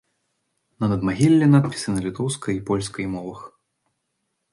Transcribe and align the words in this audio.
На 0.83 0.87
надмагіллі 0.93 1.49
надпісы 1.53 1.89
на 1.97 2.01
літоўскай 2.05 2.57
і 2.61 2.63
польскай 2.71 3.05
мовах. 3.13 3.45